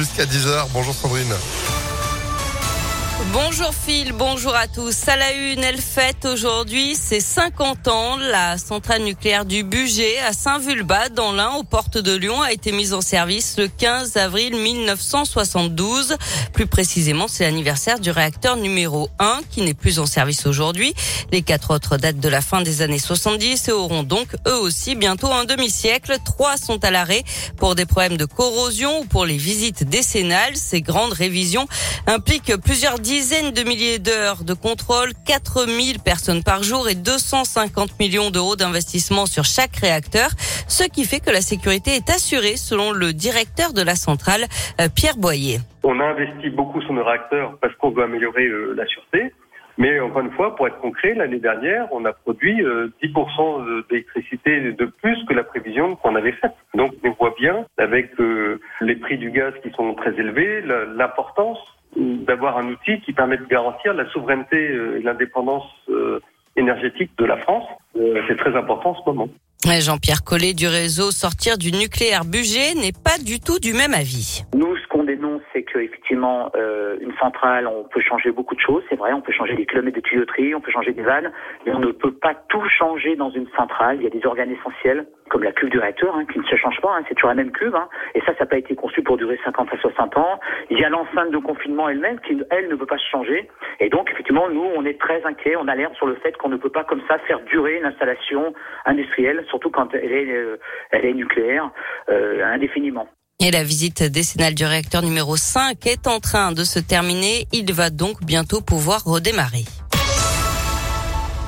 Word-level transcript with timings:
jusqu'à 0.00 0.24
10h. 0.24 0.68
Bonjour 0.72 0.94
Sandrine. 0.94 1.34
Bonjour 3.26 3.72
Phil, 3.74 4.12
bonjour 4.12 4.54
à 4.54 4.66
tous. 4.66 5.06
À 5.06 5.14
la 5.14 5.32
une, 5.32 5.62
elle 5.62 5.78
aujourd'hui 6.24 6.96
ses 6.96 7.20
50 7.20 7.88
ans. 7.88 8.16
La 8.16 8.56
centrale 8.56 9.02
nucléaire 9.02 9.44
du 9.44 9.62
budget 9.62 10.18
à 10.20 10.32
Saint-Vulbas, 10.32 11.10
dans 11.10 11.32
l'Ain, 11.32 11.52
aux 11.58 11.62
portes 11.62 11.98
de 11.98 12.14
Lyon, 12.16 12.40
a 12.40 12.52
été 12.52 12.72
mise 12.72 12.94
en 12.94 13.02
service 13.02 13.56
le 13.58 13.68
15 13.68 14.16
avril 14.16 14.56
1972. 14.56 16.16
Plus 16.52 16.66
précisément, 16.66 17.28
c'est 17.28 17.44
l'anniversaire 17.44 18.00
du 18.00 18.10
réacteur 18.10 18.56
numéro 18.56 19.10
1 19.18 19.40
qui 19.50 19.62
n'est 19.62 19.74
plus 19.74 19.98
en 19.98 20.06
service 20.06 20.46
aujourd'hui. 20.46 20.94
Les 21.30 21.42
quatre 21.42 21.74
autres 21.74 21.98
datent 21.98 22.20
de 22.20 22.28
la 22.28 22.40
fin 22.40 22.62
des 22.62 22.82
années 22.82 22.98
70 22.98 23.68
et 23.68 23.72
auront 23.72 24.02
donc 24.02 24.28
eux 24.48 24.58
aussi 24.58 24.94
bientôt 24.94 25.30
un 25.32 25.44
demi-siècle. 25.44 26.16
Trois 26.24 26.56
sont 26.56 26.82
à 26.84 26.90
l'arrêt 26.90 27.22
pour 27.58 27.74
des 27.74 27.86
problèmes 27.86 28.16
de 28.16 28.24
corrosion 28.24 29.00
ou 29.00 29.04
pour 29.04 29.26
les 29.26 29.36
visites 29.36 29.84
décennales. 29.84 30.56
Ces 30.56 30.80
grandes 30.80 31.12
révisions 31.12 31.68
impliquent 32.06 32.56
plusieurs 32.56 32.98
dizaines 33.10 33.50
de 33.50 33.64
milliers 33.68 33.98
d'heures 33.98 34.44
de 34.46 34.54
contrôle, 34.54 35.10
4000 35.26 35.98
personnes 35.98 36.44
par 36.44 36.62
jour 36.62 36.88
et 36.88 36.94
250 36.94 37.98
millions 37.98 38.30
d'euros 38.30 38.54
d'investissement 38.54 39.26
sur 39.26 39.42
chaque 39.42 39.74
réacteur, 39.82 40.30
ce 40.68 40.84
qui 40.84 41.02
fait 41.04 41.18
que 41.18 41.32
la 41.32 41.40
sécurité 41.40 41.90
est 41.96 42.08
assurée 42.08 42.54
selon 42.54 42.92
le 42.92 43.12
directeur 43.12 43.72
de 43.72 43.82
la 43.82 43.96
centrale, 43.96 44.42
euh, 44.80 44.86
Pierre 44.94 45.16
Boyer. 45.18 45.58
On 45.82 45.98
a 45.98 46.04
investi 46.04 46.50
beaucoup 46.50 46.80
sur 46.82 46.92
nos 46.92 47.02
réacteurs 47.02 47.58
parce 47.60 47.74
qu'on 47.78 47.90
veut 47.90 48.04
améliorer 48.04 48.46
euh, 48.46 48.74
la 48.76 48.86
sûreté. 48.86 49.32
Mais 49.76 49.98
encore 49.98 50.22
une 50.22 50.30
fois, 50.38 50.54
pour 50.54 50.68
être 50.68 50.78
concret, 50.78 51.14
l'année 51.14 51.40
dernière, 51.40 51.88
on 51.90 52.04
a 52.04 52.12
produit 52.12 52.62
10% 52.62 52.62
euh, 52.62 53.84
d'électricité 53.90 54.70
de 54.70 54.84
plus 55.02 55.18
que 55.24 55.34
la 55.34 55.42
prévision 55.42 55.96
qu'on 55.96 56.14
avait 56.14 56.36
faite. 56.40 56.54
Donc 56.74 56.92
on 57.02 57.10
voit 57.18 57.34
bien, 57.36 57.66
avec 57.76 58.12
les 58.80 58.96
prix 58.96 59.18
du 59.18 59.32
gaz 59.32 59.52
qui 59.64 59.70
sont 59.72 59.94
très 59.94 60.12
élevés, 60.14 60.62
l'importance 60.94 61.58
d'avoir 61.96 62.58
un 62.58 62.68
outil 62.68 63.00
qui 63.04 63.12
permet 63.12 63.36
de 63.36 63.46
garantir 63.46 63.94
la 63.94 64.08
souveraineté 64.10 64.56
euh, 64.56 64.98
et 64.98 65.02
l'indépendance 65.02 65.66
euh, 65.88 66.20
énergétique 66.56 67.10
de 67.18 67.24
la 67.24 67.36
France. 67.38 67.64
Euh, 67.98 68.22
c'est 68.28 68.36
très 68.36 68.56
important 68.56 68.90
en 68.90 68.94
ce 68.94 69.10
moment. 69.10 69.28
Jean-Pierre 69.64 70.24
Collet 70.24 70.54
du 70.54 70.66
réseau 70.66 71.10
Sortir 71.10 71.58
du 71.58 71.70
nucléaire 71.72 72.24
budget 72.24 72.74
n'est 72.74 72.92
pas 72.92 73.18
du 73.22 73.40
tout 73.40 73.58
du 73.58 73.74
même 73.74 73.92
avis. 73.92 74.42
Nous, 74.54 74.74
dénonce, 75.16 75.42
c'est 75.52 75.62
qu'effectivement, 75.62 76.50
euh, 76.56 76.96
une 77.00 77.14
centrale, 77.16 77.66
on 77.66 77.84
peut 77.84 78.00
changer 78.00 78.30
beaucoup 78.30 78.54
de 78.54 78.60
choses, 78.60 78.82
c'est 78.88 78.96
vrai, 78.96 79.12
on 79.12 79.20
peut 79.20 79.32
changer 79.32 79.54
des 79.54 79.66
kilomètres 79.66 79.96
de 79.96 80.02
tuyauterie, 80.02 80.54
on 80.54 80.60
peut 80.60 80.70
changer 80.70 80.92
des 80.92 81.02
vannes, 81.02 81.32
mais 81.66 81.72
on 81.72 81.80
ne 81.80 81.92
peut 81.92 82.12
pas 82.12 82.34
tout 82.48 82.66
changer 82.68 83.16
dans 83.16 83.30
une 83.30 83.48
centrale. 83.56 83.96
Il 83.96 84.04
y 84.04 84.06
a 84.06 84.10
des 84.10 84.24
organes 84.26 84.50
essentiels, 84.50 85.06
comme 85.28 85.42
la 85.42 85.52
cuve 85.52 85.70
du 85.70 85.78
réacteur, 85.78 86.14
hein, 86.14 86.24
qui 86.32 86.38
ne 86.38 86.44
se 86.44 86.56
change 86.56 86.80
pas, 86.80 86.96
hein, 86.96 87.04
c'est 87.08 87.14
toujours 87.14 87.28
la 87.30 87.34
même 87.34 87.52
cuve, 87.52 87.74
hein, 87.74 87.88
et 88.14 88.20
ça, 88.20 88.34
ça 88.34 88.40
n'a 88.40 88.46
pas 88.46 88.58
été 88.58 88.74
conçu 88.74 89.02
pour 89.02 89.16
durer 89.16 89.38
50 89.44 89.72
à 89.72 89.78
60 89.78 90.16
ans. 90.16 90.40
Il 90.70 90.78
y 90.78 90.84
a 90.84 90.88
l'enceinte 90.88 91.30
de 91.30 91.38
confinement 91.38 91.88
elle-même 91.88 92.18
qui, 92.20 92.40
elle, 92.50 92.68
ne 92.68 92.74
peut 92.74 92.86
pas 92.86 92.98
se 92.98 93.08
changer, 93.10 93.48
et 93.78 93.88
donc, 93.88 94.10
effectivement, 94.10 94.48
nous, 94.48 94.64
on 94.76 94.84
est 94.84 94.98
très 95.00 95.24
inquiets, 95.24 95.56
on 95.56 95.68
alerte 95.68 95.94
sur 95.94 96.06
le 96.06 96.14
fait 96.16 96.36
qu'on 96.36 96.48
ne 96.48 96.56
peut 96.56 96.70
pas 96.70 96.84
comme 96.84 97.02
ça 97.08 97.18
faire 97.20 97.40
durer 97.40 97.76
une 97.78 97.84
installation 97.84 98.54
industrielle 98.86 99.44
surtout 99.48 99.70
quand 99.70 99.94
elle 99.94 100.12
est, 100.12 100.32
euh, 100.32 100.58
elle 100.90 101.04
est 101.04 101.14
nucléaire, 101.14 101.70
euh, 102.08 102.44
indéfiniment. 102.44 103.08
Et 103.42 103.50
la 103.50 103.64
visite 103.64 104.02
décennale 104.02 104.54
du 104.54 104.66
réacteur 104.66 105.02
numéro 105.02 105.34
5 105.34 105.86
est 105.86 106.06
en 106.06 106.20
train 106.20 106.52
de 106.52 106.62
se 106.62 106.78
terminer. 106.78 107.48
Il 107.52 107.72
va 107.72 107.88
donc 107.88 108.22
bientôt 108.22 108.60
pouvoir 108.60 109.02
redémarrer. 109.04 109.64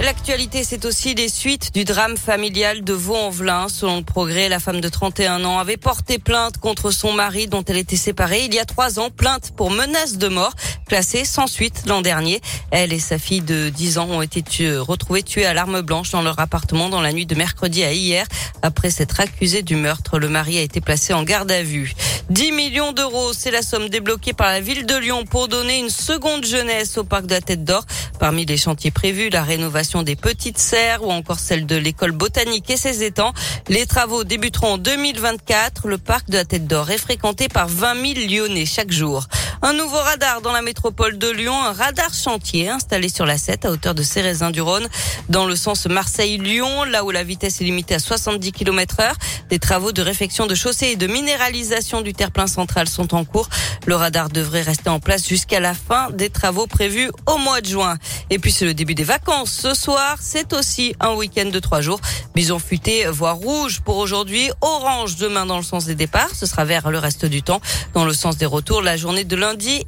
L'actualité, 0.00 0.62
c'est 0.62 0.84
aussi 0.84 1.14
les 1.14 1.28
suites 1.28 1.74
du 1.74 1.84
drame 1.84 2.16
familial 2.16 2.84
de 2.84 2.92
Vaux-en-Velin. 2.92 3.68
Selon 3.68 3.96
le 3.96 4.04
progrès, 4.04 4.48
la 4.48 4.60
femme 4.60 4.80
de 4.80 4.88
31 4.88 5.44
ans 5.44 5.58
avait 5.58 5.76
porté 5.76 6.20
plainte 6.20 6.58
contre 6.58 6.92
son 6.92 7.12
mari 7.12 7.48
dont 7.48 7.64
elle 7.64 7.78
était 7.78 7.96
séparée 7.96 8.44
il 8.44 8.54
y 8.54 8.60
a 8.60 8.64
trois 8.64 9.00
ans. 9.00 9.10
Plainte 9.10 9.50
pour 9.56 9.72
menace 9.72 10.16
de 10.16 10.28
mort, 10.28 10.54
classée 10.86 11.24
sans 11.24 11.48
suite 11.48 11.82
l'an 11.86 12.00
dernier. 12.00 12.40
Elle 12.70 12.92
et 12.92 13.00
sa 13.00 13.18
fille 13.18 13.40
de 13.40 13.70
10 13.70 13.98
ans 13.98 14.08
ont 14.08 14.22
été 14.22 14.76
retrouvées 14.76 15.24
tuées 15.24 15.46
à 15.46 15.52
l'arme 15.52 15.80
blanche 15.80 16.12
dans 16.12 16.22
leur 16.22 16.38
appartement 16.38 16.88
dans 16.88 17.00
la 17.00 17.12
nuit 17.12 17.26
de 17.26 17.34
mercredi 17.34 17.82
à 17.82 17.92
hier. 17.92 18.24
Après 18.62 18.90
s'être 18.90 19.18
accusé 19.18 19.62
du 19.62 19.74
meurtre, 19.74 20.20
le 20.20 20.28
mari 20.28 20.58
a 20.58 20.62
été 20.62 20.80
placé 20.80 21.12
en 21.12 21.24
garde 21.24 21.50
à 21.50 21.64
vue. 21.64 21.94
10 22.30 22.52
millions 22.52 22.92
d'euros, 22.92 23.32
c'est 23.32 23.50
la 23.50 23.62
somme 23.62 23.88
débloquée 23.88 24.34
par 24.34 24.48
la 24.48 24.60
ville 24.60 24.84
de 24.84 24.94
Lyon 24.94 25.24
pour 25.24 25.48
donner 25.48 25.78
une 25.78 25.88
seconde 25.88 26.44
jeunesse 26.44 26.98
au 26.98 27.04
parc 27.04 27.24
de 27.24 27.32
la 27.32 27.40
Tête 27.40 27.64
d'Or. 27.64 27.86
Parmi 28.20 28.44
les 28.44 28.58
chantiers 28.58 28.90
prévus, 28.90 29.30
la 29.30 29.42
rénovation 29.42 30.02
des 30.02 30.14
petites 30.14 30.58
serres 30.58 31.02
ou 31.02 31.10
encore 31.10 31.38
celle 31.38 31.64
de 31.64 31.76
l'école 31.76 32.12
botanique 32.12 32.68
et 32.68 32.76
ses 32.76 33.02
étangs. 33.02 33.32
Les 33.68 33.86
travaux 33.86 34.24
débuteront 34.24 34.74
en 34.74 34.78
2024. 34.78 35.88
Le 35.88 35.96
parc 35.96 36.28
de 36.28 36.36
la 36.36 36.44
Tête 36.44 36.66
d'Or 36.66 36.90
est 36.90 36.98
fréquenté 36.98 37.48
par 37.48 37.66
20 37.66 37.94
000 37.94 38.28
Lyonnais 38.30 38.66
chaque 38.66 38.92
jour. 38.92 39.26
Un 39.60 39.72
nouveau 39.72 39.98
radar 39.98 40.40
dans 40.40 40.52
la 40.52 40.62
métropole 40.62 41.18
de 41.18 41.28
Lyon, 41.28 41.52
un 41.52 41.72
radar 41.72 42.14
chantier 42.14 42.68
installé 42.68 43.08
sur 43.08 43.26
la 43.26 43.36
7 43.36 43.64
à 43.64 43.70
hauteur 43.72 43.92
de 43.92 44.04
Cérézin-du-Rhône 44.04 44.86
dans 45.28 45.46
le 45.46 45.56
sens 45.56 45.86
Marseille-Lyon, 45.86 46.84
là 46.84 47.02
où 47.04 47.10
la 47.10 47.24
vitesse 47.24 47.60
est 47.60 47.64
limitée 47.64 47.96
à 47.96 47.98
70 47.98 48.52
km 48.52 49.00
heure. 49.00 49.16
Des 49.50 49.58
travaux 49.58 49.90
de 49.90 50.00
réfection 50.00 50.46
de 50.46 50.54
chaussée 50.54 50.88
et 50.88 50.96
de 50.96 51.08
minéralisation 51.08 52.02
du 52.02 52.12
terre-plein 52.12 52.46
central 52.46 52.88
sont 52.88 53.16
en 53.16 53.24
cours. 53.24 53.48
Le 53.86 53.96
radar 53.96 54.28
devrait 54.28 54.62
rester 54.62 54.90
en 54.90 55.00
place 55.00 55.26
jusqu'à 55.26 55.58
la 55.58 55.74
fin 55.74 56.10
des 56.10 56.30
travaux 56.30 56.68
prévus 56.68 57.10
au 57.26 57.38
mois 57.38 57.60
de 57.60 57.66
juin. 57.66 57.96
Et 58.30 58.38
puis 58.38 58.52
c'est 58.52 58.64
le 58.64 58.74
début 58.74 58.94
des 58.94 59.04
vacances. 59.04 59.50
Ce 59.50 59.74
soir, 59.74 60.18
c'est 60.20 60.52
aussi 60.52 60.94
un 61.00 61.14
week-end 61.14 61.50
de 61.50 61.58
trois 61.58 61.80
jours. 61.80 62.00
Bison 62.36 62.60
futé, 62.60 63.06
voire 63.06 63.36
rouge 63.36 63.80
pour 63.80 63.96
aujourd'hui, 63.96 64.50
orange 64.60 65.16
demain 65.16 65.46
dans 65.46 65.56
le 65.56 65.64
sens 65.64 65.86
des 65.86 65.96
départs. 65.96 66.30
Ce 66.34 66.46
sera 66.46 66.64
vert 66.64 66.90
le 66.90 66.98
reste 66.98 67.26
du 67.26 67.42
temps. 67.42 67.60
Dans 67.94 68.04
le 68.04 68.12
sens 68.12 68.36
des 68.36 68.46
retours, 68.46 68.82
la 68.82 68.96
journée 68.96 69.24
de 69.24 69.34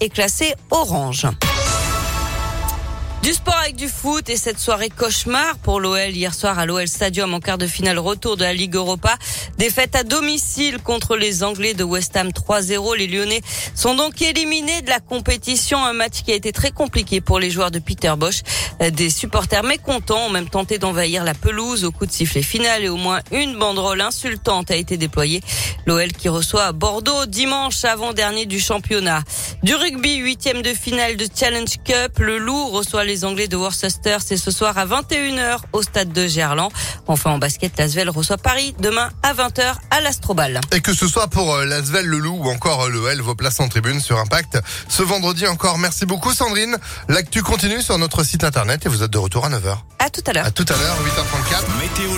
est 0.00 0.10
classée 0.10 0.54
orange. 0.70 1.26
Du 3.26 3.32
sport 3.32 3.56
avec 3.56 3.74
du 3.74 3.88
foot 3.88 4.28
et 4.28 4.36
cette 4.36 4.60
soirée 4.60 4.88
cauchemar 4.88 5.58
pour 5.58 5.80
l'OL 5.80 6.10
hier 6.10 6.32
soir 6.32 6.60
à 6.60 6.64
l'OL 6.64 6.86
Stadium 6.86 7.34
en 7.34 7.40
quart 7.40 7.58
de 7.58 7.66
finale 7.66 7.98
retour 7.98 8.36
de 8.36 8.44
la 8.44 8.54
Ligue 8.54 8.76
Europa. 8.76 9.16
Défaite 9.58 9.96
à 9.96 10.04
domicile 10.04 10.78
contre 10.78 11.16
les 11.16 11.42
Anglais 11.42 11.74
de 11.74 11.82
West 11.82 12.16
Ham 12.16 12.28
3-0. 12.28 12.96
Les 12.96 13.08
Lyonnais 13.08 13.40
sont 13.74 13.96
donc 13.96 14.22
éliminés 14.22 14.80
de 14.82 14.90
la 14.90 15.00
compétition. 15.00 15.84
Un 15.84 15.92
match 15.92 16.22
qui 16.22 16.30
a 16.30 16.36
été 16.36 16.52
très 16.52 16.70
compliqué 16.70 17.20
pour 17.20 17.40
les 17.40 17.50
joueurs 17.50 17.72
de 17.72 17.80
Peter 17.80 18.12
Bosch. 18.16 18.42
Des 18.92 19.10
supporters 19.10 19.64
mécontents 19.64 20.26
ont 20.26 20.30
même 20.30 20.48
tenté 20.48 20.78
d'envahir 20.78 21.24
la 21.24 21.34
pelouse 21.34 21.84
au 21.84 21.90
coup 21.90 22.06
de 22.06 22.12
sifflet 22.12 22.42
final 22.42 22.84
et 22.84 22.88
au 22.88 22.96
moins 22.96 23.22
une 23.32 23.58
banderole 23.58 24.02
insultante 24.02 24.70
a 24.70 24.76
été 24.76 24.98
déployée. 24.98 25.40
L'OL 25.86 26.12
qui 26.12 26.28
reçoit 26.28 26.70
Bordeaux 26.70 27.26
dimanche 27.26 27.84
avant-dernier 27.84 28.46
du 28.46 28.60
championnat. 28.60 29.24
Du 29.64 29.74
rugby, 29.74 30.16
huitième 30.16 30.62
de 30.62 30.74
finale 30.74 31.16
de 31.16 31.26
Challenge 31.34 31.74
Cup. 31.84 32.18
Le 32.20 32.38
Loup 32.38 32.68
reçoit 32.68 33.04
les 33.04 33.15
Anglais 33.24 33.48
de 33.48 33.56
Worcester. 33.56 34.18
C'est 34.24 34.36
ce 34.36 34.50
soir 34.50 34.76
à 34.78 34.86
21h 34.86 35.58
au 35.72 35.82
stade 35.82 36.12
de 36.12 36.26
Gerland. 36.26 36.70
Enfin, 37.06 37.30
en 37.30 37.38
basket, 37.38 37.78
l'Asvel 37.78 38.10
reçoit 38.10 38.36
Paris 38.36 38.74
demain 38.78 39.10
à 39.22 39.34
20h 39.34 39.74
à 39.90 40.00
l'Astrobal. 40.00 40.60
Et 40.72 40.80
que 40.80 40.94
ce 40.94 41.06
soit 41.06 41.28
pour 41.28 41.54
euh, 41.54 41.64
l'Asvel, 41.64 42.06
le 42.06 42.18
Loup 42.18 42.38
ou 42.44 42.50
encore 42.50 42.84
euh, 42.84 42.88
le 42.90 43.06
L, 43.08 43.20
vos 43.20 43.34
places 43.34 43.60
en 43.60 43.68
tribune 43.68 44.00
sur 44.00 44.18
Impact. 44.18 44.58
Ce 44.88 45.02
vendredi 45.02 45.46
encore. 45.46 45.78
Merci 45.78 46.06
beaucoup, 46.06 46.32
Sandrine. 46.32 46.76
L'actu 47.08 47.42
continue 47.42 47.82
sur 47.82 47.98
notre 47.98 48.24
site 48.24 48.44
internet 48.44 48.84
et 48.86 48.88
vous 48.88 49.02
êtes 49.02 49.10
de 49.10 49.18
retour 49.18 49.44
à 49.44 49.50
9h. 49.50 49.76
À 49.98 50.10
tout 50.10 50.22
à 50.26 50.32
l'heure. 50.32 50.46
À 50.46 50.50
tout 50.50 50.66
à 50.68 50.76
l'heure, 50.76 50.96
8h34. 51.04 51.64
Météo 51.80 52.16